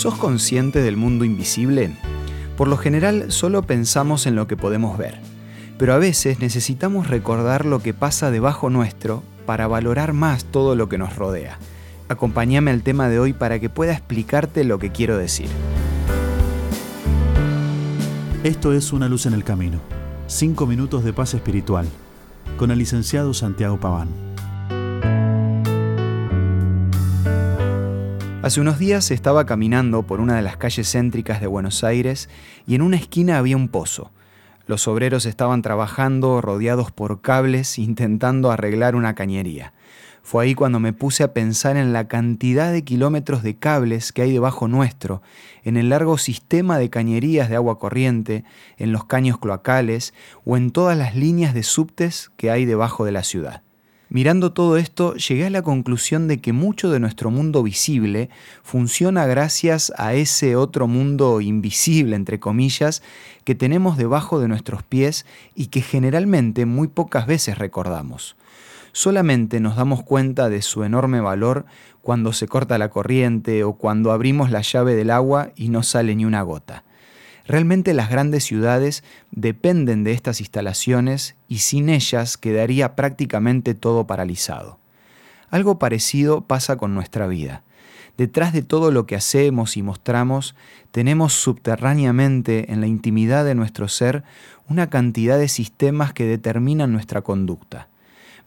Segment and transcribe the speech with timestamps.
[0.00, 1.94] ¿Sos consciente del mundo invisible?
[2.56, 5.20] Por lo general solo pensamos en lo que podemos ver,
[5.76, 10.88] pero a veces necesitamos recordar lo que pasa debajo nuestro para valorar más todo lo
[10.88, 11.58] que nos rodea.
[12.08, 15.50] Acompáñame al tema de hoy para que pueda explicarte lo que quiero decir.
[18.42, 19.80] Esto es Una luz en el camino.
[20.28, 21.86] Cinco minutos de paz espiritual.
[22.56, 24.29] Con el licenciado Santiago Paván.
[28.42, 32.30] Hace unos días estaba caminando por una de las calles céntricas de Buenos Aires
[32.66, 34.12] y en una esquina había un pozo.
[34.66, 39.74] Los obreros estaban trabajando rodeados por cables intentando arreglar una cañería.
[40.22, 44.22] Fue ahí cuando me puse a pensar en la cantidad de kilómetros de cables que
[44.22, 45.20] hay debajo nuestro,
[45.62, 48.44] en el largo sistema de cañerías de agua corriente,
[48.78, 50.14] en los caños cloacales
[50.46, 53.62] o en todas las líneas de subtes que hay debajo de la ciudad.
[54.12, 58.28] Mirando todo esto, llegué a la conclusión de que mucho de nuestro mundo visible
[58.64, 63.04] funciona gracias a ese otro mundo invisible, entre comillas,
[63.44, 68.34] que tenemos debajo de nuestros pies y que generalmente muy pocas veces recordamos.
[68.90, 71.64] Solamente nos damos cuenta de su enorme valor
[72.02, 76.16] cuando se corta la corriente o cuando abrimos la llave del agua y no sale
[76.16, 76.82] ni una gota.
[77.50, 84.78] Realmente las grandes ciudades dependen de estas instalaciones y sin ellas quedaría prácticamente todo paralizado.
[85.50, 87.64] Algo parecido pasa con nuestra vida.
[88.16, 90.54] Detrás de todo lo que hacemos y mostramos,
[90.92, 94.22] tenemos subterráneamente en la intimidad de nuestro ser
[94.68, 97.88] una cantidad de sistemas que determinan nuestra conducta.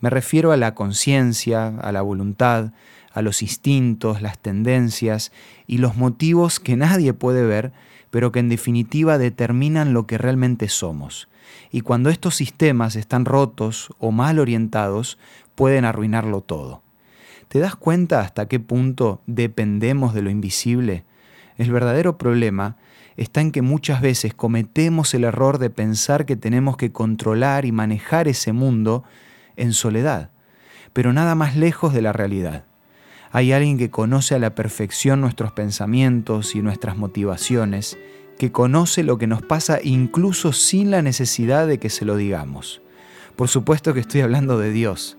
[0.00, 2.70] Me refiero a la conciencia, a la voluntad,
[3.12, 5.32] a los instintos, las tendencias
[5.66, 7.72] y los motivos que nadie puede ver,
[8.10, 11.28] pero que en definitiva determinan lo que realmente somos.
[11.70, 15.18] Y cuando estos sistemas están rotos o mal orientados,
[15.54, 16.82] pueden arruinarlo todo.
[17.48, 21.04] ¿Te das cuenta hasta qué punto dependemos de lo invisible?
[21.58, 22.76] El verdadero problema
[23.16, 27.72] está en que muchas veces cometemos el error de pensar que tenemos que controlar y
[27.72, 29.04] manejar ese mundo
[29.56, 30.30] en soledad,
[30.92, 32.64] pero nada más lejos de la realidad.
[33.34, 37.96] Hay alguien que conoce a la perfección nuestros pensamientos y nuestras motivaciones,
[38.38, 42.82] que conoce lo que nos pasa incluso sin la necesidad de que se lo digamos.
[43.34, 45.16] Por supuesto que estoy hablando de Dios.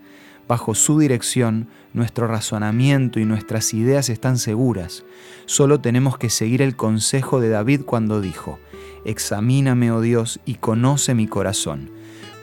[0.48, 5.06] Bajo su dirección, nuestro razonamiento y nuestras ideas están seguras.
[5.46, 8.60] Solo tenemos que seguir el consejo de David cuando dijo,
[9.06, 11.90] Examíname, oh Dios, y conoce mi corazón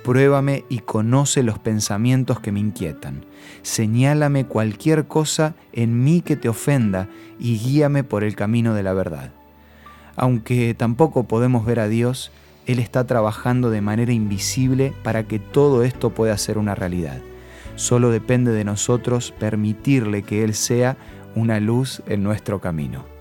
[0.04, 3.26] Pruébame y conoce los pensamientos que me inquietan.
[3.62, 8.94] Señálame cualquier cosa en mí que te ofenda y guíame por el camino de la
[8.94, 9.32] verdad.
[10.16, 12.32] Aunque tampoco podemos ver a Dios,
[12.66, 17.20] Él está trabajando de manera invisible para que todo esto pueda ser una realidad.
[17.76, 20.96] Solo depende de nosotros permitirle que Él sea
[21.34, 23.19] una luz en nuestro camino.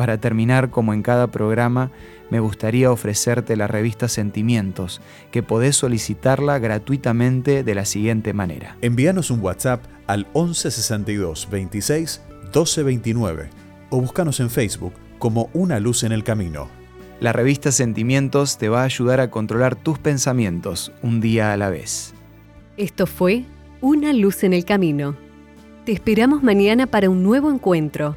[0.00, 1.90] Para terminar, como en cada programa,
[2.30, 8.78] me gustaría ofrecerte la revista Sentimientos, que podés solicitarla gratuitamente de la siguiente manera.
[8.80, 13.50] Envíanos un WhatsApp al 1162 26 1229
[13.90, 16.70] o búscanos en Facebook como Una Luz en el Camino.
[17.20, 21.68] La revista Sentimientos te va a ayudar a controlar tus pensamientos un día a la
[21.68, 22.14] vez.
[22.78, 23.44] Esto fue
[23.82, 25.14] Una Luz en el Camino.
[25.84, 28.16] Te esperamos mañana para un nuevo encuentro